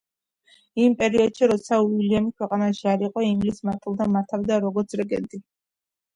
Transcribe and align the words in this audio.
იმ 0.85 0.95
პერიოდში, 1.01 1.45
როცა 1.51 1.79
უილიამი 1.87 2.33
ქვეყანაში 2.39 2.89
არ 2.95 3.05
იყო, 3.09 3.27
ინგლისს 3.29 3.67
მატილდა 3.71 4.09
მართავდა, 4.17 4.61
როგორც 4.67 4.99
რეგენტი. 5.05 5.45